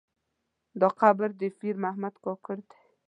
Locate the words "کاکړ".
2.25-2.57